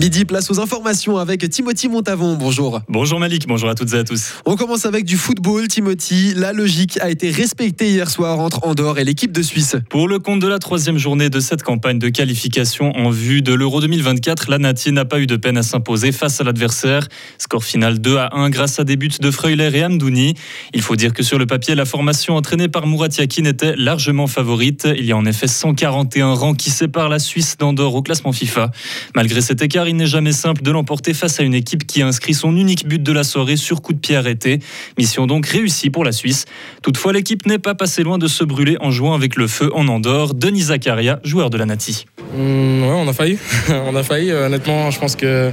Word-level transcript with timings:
Midi, 0.00 0.24
place 0.24 0.50
aux 0.50 0.60
informations 0.60 1.18
avec 1.18 1.46
Timothy 1.50 1.86
Montavon. 1.90 2.34
Bonjour. 2.34 2.80
Bonjour 2.88 3.20
Malik, 3.20 3.46
bonjour 3.46 3.68
à 3.68 3.74
toutes 3.74 3.92
et 3.92 3.98
à 3.98 4.02
tous. 4.02 4.32
On 4.46 4.56
commence 4.56 4.86
avec 4.86 5.04
du 5.04 5.18
football, 5.18 5.68
Timothy. 5.68 6.32
La 6.34 6.54
logique 6.54 6.98
a 7.02 7.10
été 7.10 7.30
respectée 7.30 7.90
hier 7.90 8.08
soir 8.08 8.38
entre 8.38 8.66
Andorre 8.66 8.98
et 8.98 9.04
l'équipe 9.04 9.30
de 9.30 9.42
Suisse. 9.42 9.76
Pour 9.90 10.08
le 10.08 10.18
compte 10.18 10.40
de 10.40 10.48
la 10.48 10.58
troisième 10.58 10.96
journée 10.96 11.28
de 11.28 11.38
cette 11.38 11.62
campagne 11.62 11.98
de 11.98 12.08
qualification 12.08 12.96
en 12.96 13.10
vue 13.10 13.42
de 13.42 13.52
l'Euro 13.52 13.82
2024, 13.82 14.48
la 14.48 14.56
Nati 14.56 14.90
n'a 14.90 15.04
pas 15.04 15.20
eu 15.20 15.26
de 15.26 15.36
peine 15.36 15.58
à 15.58 15.62
s'imposer 15.62 16.12
face 16.12 16.40
à 16.40 16.44
l'adversaire. 16.44 17.06
Score 17.36 17.62
final 17.62 17.98
2 17.98 18.16
à 18.16 18.34
1 18.34 18.48
grâce 18.48 18.80
à 18.80 18.84
des 18.84 18.96
buts 18.96 19.10
de 19.20 19.30
Freuler 19.30 19.70
et 19.74 19.84
Amdouni. 19.84 20.32
Il 20.72 20.80
faut 20.80 20.96
dire 20.96 21.12
que 21.12 21.22
sur 21.22 21.38
le 21.38 21.44
papier, 21.44 21.74
la 21.74 21.84
formation 21.84 22.36
entraînée 22.36 22.68
par 22.68 22.86
Murat 22.86 23.08
Yakin 23.18 23.44
était 23.44 23.76
largement 23.76 24.28
favorite. 24.28 24.88
Il 24.96 25.04
y 25.04 25.12
a 25.12 25.16
en 25.18 25.26
effet 25.26 25.46
141 25.46 26.32
rangs 26.32 26.54
qui 26.54 26.70
séparent 26.70 27.10
la 27.10 27.18
Suisse 27.18 27.58
d'Andorre 27.58 27.96
au 27.96 28.00
classement 28.00 28.32
FIFA. 28.32 28.70
Malgré 29.14 29.42
cet 29.42 29.60
écart, 29.60 29.88
il 29.90 29.96
n'est 29.96 30.06
jamais 30.06 30.32
simple 30.32 30.62
de 30.62 30.70
l'emporter 30.70 31.14
face 31.14 31.40
à 31.40 31.42
une 31.42 31.54
équipe 31.54 31.86
qui 31.86 32.02
a 32.02 32.06
inscrit 32.06 32.34
son 32.34 32.56
unique 32.56 32.86
but 32.86 33.02
de 33.02 33.12
la 33.12 33.24
soirée 33.24 33.56
sur 33.56 33.82
coup 33.82 33.92
de 33.92 33.98
pied 33.98 34.16
arrêté. 34.16 34.60
Mission 34.98 35.26
donc 35.26 35.46
réussie 35.46 35.90
pour 35.90 36.04
la 36.04 36.12
Suisse. 36.12 36.46
Toutefois, 36.82 37.12
l'équipe 37.12 37.46
n'est 37.46 37.58
pas 37.58 37.74
passée 37.74 38.02
loin 38.02 38.18
de 38.18 38.28
se 38.28 38.44
brûler 38.44 38.76
en 38.80 38.90
jouant 38.90 39.14
avec 39.14 39.36
le 39.36 39.46
feu 39.46 39.70
en 39.74 39.88
Andorre. 39.88 40.34
Denis 40.34 40.62
Zakaria, 40.62 41.20
joueur 41.24 41.50
de 41.50 41.58
la 41.58 41.66
Nati. 41.66 42.06
Mmh, 42.34 42.82
ouais, 42.82 42.94
on 42.94 43.08
a 43.08 43.12
failli. 43.12 43.38
on 43.68 43.94
a 43.96 44.02
failli. 44.02 44.32
Honnêtement, 44.32 44.90
je 44.90 44.98
pense 44.98 45.16
que, 45.16 45.50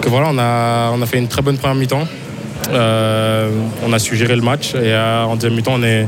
que 0.00 0.08
voilà, 0.08 0.28
on 0.30 0.38
a, 0.38 0.90
on 0.92 1.02
a 1.02 1.06
fait 1.06 1.18
une 1.18 1.28
très 1.28 1.42
bonne 1.42 1.58
première 1.58 1.76
mi-temps. 1.76 2.08
Euh, 2.70 3.50
on 3.84 3.92
a 3.92 3.98
su 3.98 4.16
gérer 4.16 4.36
le 4.36 4.42
match 4.42 4.74
et 4.74 4.92
euh, 4.92 5.24
en 5.24 5.34
deuxième 5.34 5.54
mi-temps, 5.54 5.74
on 5.76 5.82
est 5.82 6.06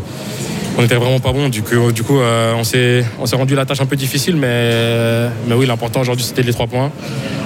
on 0.79 0.85
était 0.85 0.97
vraiment 0.97 1.21
pas 1.21 1.33
bon. 1.33 1.49
Du 1.49 1.62
coup, 1.62 1.93
du 1.93 2.03
coup 2.03 2.19
euh, 2.19 2.55
on 2.55 2.65
s'est 2.65 3.05
rendu 3.33 3.55
la 3.55 3.65
tâche 3.65 3.80
un 3.80 3.87
peu 3.87 3.97
difficile, 3.97 4.37
mais, 4.37 5.29
mais 5.47 5.55
oui, 5.55 5.67
l'important 5.67 6.01
aujourd'hui 6.01 6.25
c'était 6.25 6.43
les 6.43 6.53
trois 6.53 6.67
points. 6.67 6.91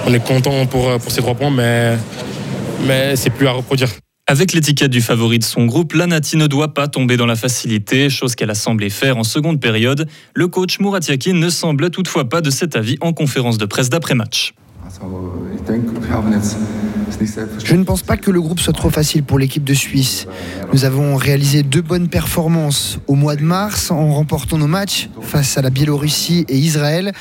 On 0.05 0.13
est 0.13 0.25
content 0.25 0.65
pour, 0.65 0.97
pour 0.97 1.11
ces 1.11 1.21
trois 1.21 1.35
points, 1.35 1.51
mais, 1.51 1.97
mais 2.85 3.15
c'est 3.15 3.29
plus 3.29 3.47
à 3.47 3.51
reproduire. 3.51 3.89
Avec 4.29 4.51
l'étiquette 4.51 4.91
du 4.91 4.99
favori 4.99 5.39
de 5.39 5.45
son 5.45 5.65
groupe, 5.65 5.93
la 5.93 6.05
Nati 6.05 6.35
ne 6.35 6.47
doit 6.47 6.73
pas 6.73 6.89
tomber 6.89 7.15
dans 7.15 7.25
la 7.25 7.37
facilité, 7.37 8.09
chose 8.09 8.35
qu'elle 8.35 8.49
a 8.49 8.55
semblé 8.55 8.89
faire 8.89 9.15
en 9.15 9.23
seconde 9.23 9.61
période. 9.61 10.05
Le 10.33 10.49
coach 10.49 10.81
Murat 10.81 10.99
Yakin 11.07 11.33
ne 11.33 11.49
semble 11.49 11.89
toutefois 11.91 12.27
pas 12.27 12.41
de 12.41 12.49
cet 12.49 12.75
avis 12.75 12.97
en 12.99 13.13
conférence 13.13 13.57
de 13.57 13.65
presse 13.65 13.89
d'après-match. 13.89 14.53
Je 17.63 17.75
ne 17.75 17.83
pense 17.83 18.01
pas 18.01 18.17
que 18.17 18.31
le 18.31 18.41
groupe 18.41 18.59
soit 18.59 18.73
trop 18.73 18.89
facile 18.89 19.23
pour 19.23 19.39
l'équipe 19.39 19.63
de 19.63 19.73
Suisse. 19.73 20.27
Nous 20.73 20.85
avons 20.85 21.15
réalisé 21.15 21.63
deux 21.63 21.81
bonnes 21.81 22.09
performances 22.09 22.99
au 23.07 23.15
mois 23.15 23.35
de 23.35 23.43
mars 23.43 23.91
en 23.91 24.13
remportant 24.13 24.57
nos 24.57 24.67
matchs 24.67 25.09
face 25.21 25.57
à 25.57 25.61
la 25.61 25.69
Biélorussie 25.69 26.45
et 26.47 26.57
Israël. 26.57 27.13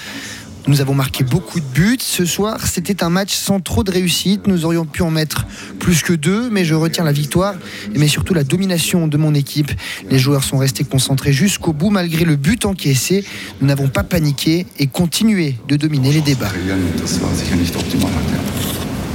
Nous 0.68 0.80
avons 0.80 0.94
marqué 0.94 1.22
beaucoup 1.22 1.60
de 1.60 1.64
buts. 1.64 1.98
Ce 2.00 2.24
soir, 2.24 2.66
c'était 2.66 3.04
un 3.04 3.08
match 3.08 3.32
sans 3.32 3.60
trop 3.60 3.84
de 3.84 3.92
réussite. 3.92 4.48
Nous 4.48 4.64
aurions 4.64 4.84
pu 4.84 5.02
en 5.02 5.12
mettre 5.12 5.46
plus 5.78 6.02
que 6.02 6.12
deux, 6.12 6.50
mais 6.50 6.64
je 6.64 6.74
retiens 6.74 7.04
la 7.04 7.12
victoire, 7.12 7.54
mais 7.94 8.08
surtout 8.08 8.34
la 8.34 8.42
domination 8.42 9.06
de 9.06 9.16
mon 9.16 9.32
équipe. 9.34 9.70
Les 10.10 10.18
joueurs 10.18 10.42
sont 10.42 10.58
restés 10.58 10.82
concentrés 10.82 11.32
jusqu'au 11.32 11.72
bout 11.72 11.90
malgré 11.90 12.24
le 12.24 12.34
but 12.34 12.64
encaissé. 12.64 13.24
Nous 13.60 13.68
n'avons 13.68 13.86
pas 13.86 14.02
paniqué 14.02 14.66
et 14.80 14.88
continué 14.88 15.54
de 15.68 15.76
dominer 15.76 16.12
les 16.12 16.20
débats. 16.20 16.50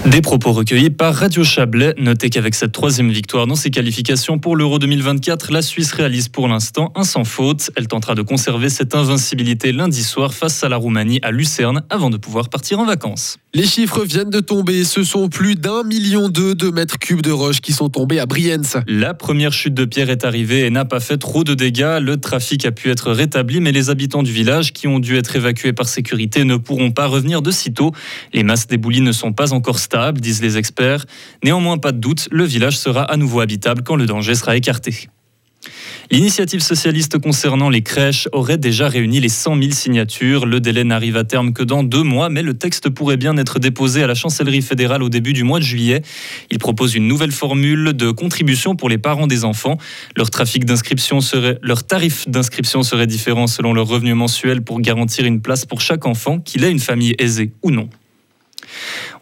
Des 0.08 0.22
propos 0.22 0.52
recueillis 0.52 0.90
par 0.90 1.14
Radio 1.14 1.44
Chablais. 1.44 1.94
Notez 2.00 2.32
qu'avec 2.32 2.56
cette 2.56 2.72
troisième 2.72 3.12
victoire 3.12 3.46
dans 3.46 3.56
ses 3.56 3.70
qualifications 3.70 4.40
pour 4.40 4.56
l'Euro 4.56 4.80
2024, 4.80 5.52
la 5.52 5.62
Suisse 5.62 5.92
réalise 5.92 6.28
pour 6.28 6.48
l'instant 6.48 6.92
un 6.96 7.04
sans 7.04 7.24
faute. 7.24 7.70
Elle 7.76 7.88
tentera 7.88 8.16
de 8.16 8.24
conserver 8.24 8.70
cette 8.70 8.96
invincibilité 8.96 9.72
lundi 9.72 10.04
soir 10.04 10.34
face 10.34 10.64
à 10.64 10.70
la 10.70 10.78
Roumanie 10.78 11.20
à 11.22 11.30
Lucerne 11.30 11.84
avant 11.92 12.10
de 12.10 12.18
pouvoir 12.18 12.50
partir 12.50 12.80
en 12.80 12.86
vacances. 12.86 13.38
Les 13.54 13.66
chiffres 13.66 14.06
viennent 14.06 14.30
de 14.30 14.40
tomber. 14.40 14.86
Ce 14.86 15.04
sont 15.04 15.28
plus 15.28 15.56
d'un 15.56 15.84
million 15.84 16.30
d'œufs 16.30 16.56
de 16.56 16.72
mètres 16.72 16.98
cubes 16.98 17.22
de 17.22 17.32
roches 17.32 17.60
qui 17.60 17.74
sont 17.74 17.90
tombés 17.90 18.18
à 18.18 18.26
Brienz. 18.26 18.78
La 18.88 19.14
première 19.14 19.52
chute 19.52 19.74
de 19.74 19.84
pierre 19.84 20.10
est 20.10 20.24
arrivée 20.24 20.66
et 20.66 20.70
n'a 20.70 20.86
pas 20.86 21.02
fait 21.02 21.18
trop 21.18 21.44
de 21.44 21.54
dégâts. 21.54 22.00
Le 22.02 22.16
trafic 22.16 22.66
a 22.66 22.72
pu 22.72 22.90
être 22.90 23.12
rétabli, 23.12 23.60
mais 23.60 23.74
les 23.74 23.90
habitants 23.90 24.24
du 24.24 24.32
village 24.32 24.72
qui 24.72 24.88
ont 24.88 25.00
dû 25.00 25.18
être 25.18 25.36
évacués 25.36 25.74
par 25.74 25.90
sécurité 25.90 26.46
ne 26.46 26.56
pourront 26.56 26.92
pas 26.92 27.08
revenir 27.08 27.42
de 27.42 27.52
sitôt. 27.52 27.92
Les 28.32 28.44
masses 28.44 28.68
d'éboulis 28.68 29.02
ne 29.02 29.12
sont 29.12 29.34
pas 29.34 29.52
encore 29.52 29.80
stables, 29.80 29.91
disent 30.14 30.42
les 30.42 30.58
experts. 30.58 31.06
Néanmoins, 31.44 31.78
pas 31.78 31.92
de 31.92 32.00
doute, 32.00 32.28
le 32.32 32.44
village 32.44 32.78
sera 32.78 33.04
à 33.04 33.18
nouveau 33.18 33.42
habitable 33.42 33.84
quand 33.84 33.96
le 33.96 34.06
danger 34.06 34.36
sera 34.36 34.56
écarté. 34.56 35.10
L'initiative 36.10 36.60
socialiste 36.60 37.20
concernant 37.20 37.70
les 37.70 37.84
crèches 37.84 38.28
aurait 38.34 38.58
déjà 38.58 38.90
réuni 38.90 39.22
les 39.22 39.30
100 39.30 39.58
000 39.62 39.72
signatures. 39.72 40.46
Le 40.46 40.60
délai 40.60 40.84
n'arrive 40.84 41.16
à 41.16 41.24
terme 41.24 41.54
que 41.54 41.64
dans 41.64 41.84
deux 41.84 42.04
mois, 42.04 42.28
mais 42.28 42.42
le 42.42 42.54
texte 42.54 42.90
pourrait 42.90 43.16
bien 43.16 43.38
être 43.38 43.60
déposé 43.60 44.04
à 44.04 44.08
la 44.08 44.16
chancellerie 44.16 44.62
fédérale 44.62 45.04
au 45.04 45.10
début 45.10 45.32
du 45.32 45.44
mois 45.44 45.60
de 45.60 45.64
juillet. 45.64 46.02
Il 46.50 46.60
propose 46.60 46.96
une 46.96 47.08
nouvelle 47.08 47.32
formule 47.32 47.94
de 47.94 48.12
contribution 48.12 48.76
pour 48.76 48.90
les 48.90 48.98
parents 48.98 49.28
des 49.28 49.46
enfants. 49.46 49.78
Leur, 50.18 50.30
trafic 50.30 50.66
d'inscription 50.66 51.22
serait, 51.22 51.60
leur 51.62 51.86
tarif 51.86 52.28
d'inscription 52.28 52.84
serait 52.84 53.08
différent 53.08 53.48
selon 53.48 53.74
leur 53.74 53.88
revenu 53.88 54.14
mensuel 54.14 54.64
pour 54.64 54.82
garantir 54.82 55.26
une 55.26 55.42
place 55.42 55.66
pour 55.66 55.80
chaque 55.80 56.06
enfant, 56.06 56.40
qu'il 56.40 56.66
ait 56.66 56.72
une 56.72 56.80
famille 56.80 57.16
aisée 57.20 57.54
ou 57.62 57.72
non. 57.72 57.88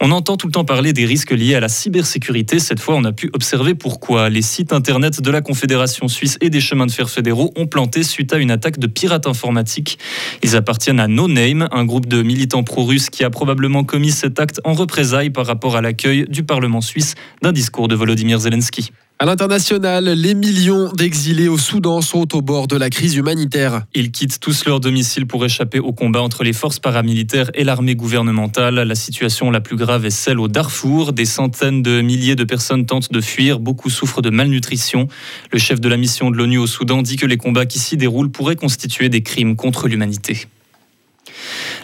On 0.00 0.10
entend 0.10 0.36
tout 0.36 0.46
le 0.46 0.52
temps 0.52 0.64
parler 0.64 0.92
des 0.92 1.04
risques 1.04 1.32
liés 1.32 1.54
à 1.54 1.60
la 1.60 1.68
cybersécurité. 1.68 2.58
Cette 2.58 2.80
fois, 2.80 2.94
on 2.96 3.04
a 3.04 3.12
pu 3.12 3.30
observer 3.32 3.74
pourquoi. 3.74 4.28
Les 4.28 4.42
sites 4.42 4.72
internet 4.72 5.20
de 5.20 5.30
la 5.30 5.40
Confédération 5.40 6.08
suisse 6.08 6.38
et 6.40 6.50
des 6.50 6.60
chemins 6.60 6.86
de 6.86 6.92
fer 6.92 7.10
fédéraux 7.10 7.52
ont 7.56 7.66
planté 7.66 8.02
suite 8.02 8.32
à 8.32 8.38
une 8.38 8.50
attaque 8.50 8.78
de 8.78 8.86
pirates 8.86 9.26
informatiques. 9.26 9.98
Ils 10.42 10.56
appartiennent 10.56 11.00
à 11.00 11.08
No 11.08 11.28
Name, 11.28 11.68
un 11.72 11.84
groupe 11.84 12.06
de 12.06 12.22
militants 12.22 12.64
pro-russes 12.64 13.10
qui 13.10 13.24
a 13.24 13.30
probablement 13.30 13.84
commis 13.84 14.10
cet 14.10 14.40
acte 14.40 14.60
en 14.64 14.72
représailles 14.72 15.30
par 15.30 15.46
rapport 15.46 15.76
à 15.76 15.80
l'accueil 15.80 16.24
du 16.28 16.42
Parlement 16.42 16.80
suisse 16.80 17.14
d'un 17.42 17.52
discours 17.52 17.88
de 17.88 17.94
Volodymyr 17.94 18.38
Zelensky. 18.38 18.92
À 19.22 19.26
l'international, 19.26 20.06
les 20.06 20.32
millions 20.32 20.90
d'exilés 20.94 21.48
au 21.48 21.58
Soudan 21.58 22.00
sont 22.00 22.34
au 22.34 22.40
bord 22.40 22.68
de 22.68 22.76
la 22.78 22.88
crise 22.88 23.16
humanitaire. 23.16 23.82
Ils 23.92 24.12
quittent 24.12 24.40
tous 24.40 24.64
leur 24.64 24.80
domicile 24.80 25.26
pour 25.26 25.44
échapper 25.44 25.78
au 25.78 25.92
combat 25.92 26.22
entre 26.22 26.42
les 26.42 26.54
forces 26.54 26.78
paramilitaires 26.78 27.50
et 27.52 27.62
l'armée 27.62 27.94
gouvernementale. 27.94 28.76
La 28.76 28.94
situation 28.94 29.50
la 29.50 29.60
plus 29.60 29.76
grave 29.76 30.06
est 30.06 30.10
celle 30.10 30.40
au 30.40 30.48
Darfour. 30.48 31.12
Des 31.12 31.26
centaines 31.26 31.82
de 31.82 32.00
milliers 32.00 32.34
de 32.34 32.44
personnes 32.44 32.86
tentent 32.86 33.12
de 33.12 33.20
fuir. 33.20 33.60
Beaucoup 33.60 33.90
souffrent 33.90 34.22
de 34.22 34.30
malnutrition. 34.30 35.06
Le 35.52 35.58
chef 35.58 35.82
de 35.82 35.88
la 35.90 35.98
mission 35.98 36.30
de 36.30 36.38
l'ONU 36.38 36.56
au 36.56 36.66
Soudan 36.66 37.02
dit 37.02 37.16
que 37.16 37.26
les 37.26 37.36
combats 37.36 37.66
qui 37.66 37.78
s'y 37.78 37.98
déroulent 37.98 38.30
pourraient 38.30 38.56
constituer 38.56 39.10
des 39.10 39.20
crimes 39.20 39.54
contre 39.54 39.86
l'humanité. 39.86 40.46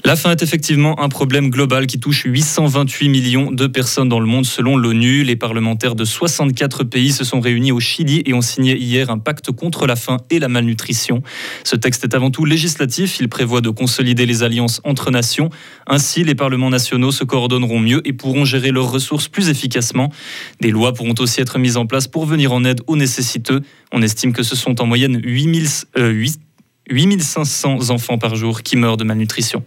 La 0.04 0.14
faim 0.14 0.30
est 0.30 0.42
effectivement 0.42 1.00
un 1.00 1.08
problème 1.08 1.50
global 1.50 1.86
qui 1.86 1.98
touche 1.98 2.24
828 2.26 3.08
millions 3.08 3.50
de 3.50 3.66
personnes 3.66 4.08
dans 4.08 4.20
le 4.20 4.26
monde 4.26 4.46
selon 4.46 4.76
l'ONU. 4.76 5.24
Les 5.24 5.36
parlementaires 5.36 5.94
de 5.94 6.04
64 6.04 6.84
pays 6.84 7.12
se 7.12 7.24
sont 7.24 7.40
réunis 7.40 7.72
au 7.72 7.80
Chili 7.80 8.22
et 8.26 8.34
ont 8.34 8.40
signé 8.40 8.76
hier 8.76 9.10
un 9.10 9.18
pacte 9.18 9.50
contre 9.50 9.86
la 9.86 9.96
faim 9.96 10.18
et 10.30 10.38
la 10.38 10.48
malnutrition. 10.48 11.22
Ce 11.64 11.76
texte 11.76 12.04
est 12.04 12.14
avant 12.14 12.30
tout 12.30 12.44
législatif. 12.44 13.18
Il 13.20 13.28
prévoit 13.28 13.60
de 13.60 13.70
consolider 13.70 14.26
les 14.26 14.42
alliances 14.42 14.80
entre 14.84 15.10
nations. 15.10 15.50
Ainsi, 15.86 16.24
les 16.24 16.34
parlements 16.34 16.70
nationaux 16.70 17.10
se 17.10 17.24
coordonneront 17.24 17.80
mieux 17.80 18.06
et 18.06 18.12
pourront 18.12 18.44
gérer 18.44 18.70
leurs 18.70 18.90
ressources 18.90 19.28
plus 19.28 19.48
efficacement. 19.48 20.12
Des 20.60 20.70
lois 20.70 20.92
pourront 20.92 21.14
aussi 21.18 21.40
être 21.40 21.58
mises 21.58 21.76
en 21.76 21.86
place 21.86 22.06
pour 22.06 22.26
venir 22.26 22.52
en 22.52 22.64
aide 22.64 22.80
aux 22.86 22.96
nécessiteux. 22.96 23.62
On 23.92 24.02
estime 24.02 24.32
que 24.32 24.42
ce 24.42 24.56
sont 24.56 24.80
en 24.80 24.86
moyenne 24.86 25.20
8500 25.24 27.90
enfants 27.90 28.18
par 28.18 28.36
jour 28.36 28.62
qui 28.62 28.76
meurent 28.76 28.96
de 28.96 29.04
malnutrition. 29.04 29.64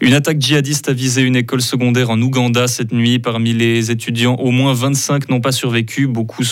Une 0.00 0.14
attaque 0.14 0.40
djihadiste 0.40 0.88
a 0.88 0.92
visé 0.92 1.22
une 1.22 1.36
école 1.36 1.60
secondaire 1.60 2.10
en 2.10 2.20
Ouganda 2.20 2.68
cette 2.68 2.92
nuit. 2.92 3.18
Parmi 3.18 3.52
les 3.52 3.90
étudiants, 3.90 4.36
au 4.36 4.50
moins 4.50 4.72
25 4.72 5.28
n'ont 5.28 5.40
pas 5.40 5.52
survécu. 5.52 6.06
Beaucoup, 6.06 6.42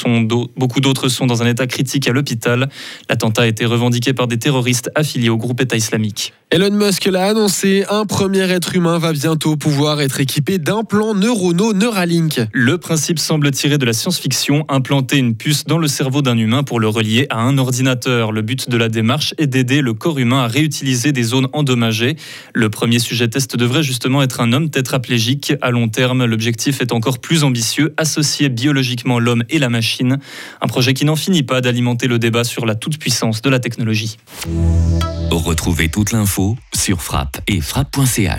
d'autres 0.80 1.08
sont 1.08 1.26
dans 1.26 1.42
un 1.42 1.46
état 1.46 1.66
critique 1.66 2.08
à 2.08 2.12
l'hôpital. 2.12 2.68
L'attentat 3.08 3.42
a 3.42 3.46
été 3.46 3.64
revendiqué 3.64 4.12
par 4.12 4.26
des 4.26 4.38
terroristes 4.38 4.90
affiliés 4.94 5.28
au 5.28 5.36
groupe 5.36 5.60
État 5.60 5.76
islamique. 5.76 6.32
Elon 6.52 6.70
Musk 6.70 7.06
l'a 7.06 7.26
annoncé, 7.26 7.84
un 7.90 8.06
premier 8.06 8.48
être 8.52 8.76
humain 8.76 8.98
va 8.98 9.12
bientôt 9.12 9.56
pouvoir 9.56 10.00
être 10.00 10.20
équipé 10.20 10.58
d'implants 10.58 11.12
neuronaux 11.12 11.72
Neuralink. 11.72 12.40
Le 12.52 12.78
principe 12.78 13.18
semble 13.18 13.50
tirer 13.50 13.78
de 13.78 13.84
la 13.84 13.92
science-fiction, 13.92 14.64
implanter 14.68 15.16
une 15.18 15.34
puce 15.34 15.64
dans 15.64 15.78
le 15.78 15.88
cerveau 15.88 16.22
d'un 16.22 16.38
humain 16.38 16.62
pour 16.62 16.78
le 16.78 16.88
relier 16.88 17.26
à 17.30 17.40
un 17.40 17.58
ordinateur. 17.58 18.30
Le 18.30 18.42
but 18.42 18.70
de 18.70 18.76
la 18.76 18.88
démarche 18.88 19.34
est 19.38 19.48
d'aider 19.48 19.80
le 19.80 19.92
corps 19.92 20.20
humain 20.20 20.44
à 20.44 20.46
réutiliser 20.46 21.10
des 21.10 21.24
zones 21.24 21.48
endommagées. 21.52 22.16
Le 22.54 22.70
premier 22.86 23.00
sujet 23.00 23.26
test 23.26 23.56
devrait 23.56 23.82
justement 23.82 24.22
être 24.22 24.40
un 24.40 24.52
homme 24.52 24.70
tétraplégique. 24.70 25.54
À 25.60 25.72
long 25.72 25.88
terme, 25.88 26.24
l'objectif 26.24 26.80
est 26.80 26.92
encore 26.92 27.18
plus 27.18 27.42
ambitieux, 27.42 27.92
associer 27.96 28.48
biologiquement 28.48 29.18
l'homme 29.18 29.42
et 29.50 29.58
la 29.58 29.68
machine. 29.68 30.18
Un 30.60 30.68
projet 30.68 30.94
qui 30.94 31.04
n'en 31.04 31.16
finit 31.16 31.42
pas 31.42 31.60
d'alimenter 31.60 32.06
le 32.06 32.20
débat 32.20 32.44
sur 32.44 32.64
la 32.64 32.76
toute-puissance 32.76 33.42
de 33.42 33.50
la 33.50 33.58
technologie. 33.58 34.18
Retrouvez 35.32 35.88
toute 35.88 36.12
l'info 36.12 36.56
sur 36.72 37.02
frappe 37.02 37.40
et 37.48 37.60
frappe.ch. 37.60 38.30